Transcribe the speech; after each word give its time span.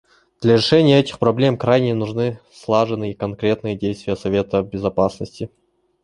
Для 0.41 0.55
решения 0.55 0.99
этих 0.99 1.19
проблем 1.19 1.59
крайне 1.59 1.93
нужны 1.93 2.39
слаженные 2.51 3.11
и 3.11 3.15
конкретные 3.15 3.77
действия 3.77 4.15
Совета 4.15 4.63
Безопасности. 4.63 5.51